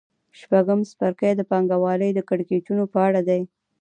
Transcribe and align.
شپږم 0.39 0.79
څپرکی 0.89 1.31
د 1.37 1.41
پانګوالۍ 1.49 2.11
د 2.13 2.19
کړکېچونو 2.29 2.83
په 2.93 2.97
اړه 3.07 3.21
دی 3.29 3.41